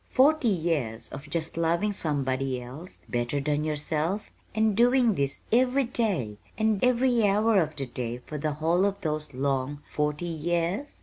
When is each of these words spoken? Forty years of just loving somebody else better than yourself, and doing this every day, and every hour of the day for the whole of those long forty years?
Forty 0.09 0.47
years 0.47 1.09
of 1.09 1.29
just 1.29 1.57
loving 1.57 1.93
somebody 1.93 2.59
else 2.59 3.01
better 3.07 3.39
than 3.39 3.63
yourself, 3.63 4.31
and 4.55 4.75
doing 4.75 5.13
this 5.13 5.41
every 5.51 5.83
day, 5.83 6.39
and 6.57 6.83
every 6.83 7.23
hour 7.27 7.59
of 7.61 7.75
the 7.75 7.85
day 7.85 8.17
for 8.25 8.39
the 8.39 8.53
whole 8.53 8.85
of 8.85 8.99
those 9.01 9.35
long 9.35 9.83
forty 9.87 10.25
years? 10.25 10.99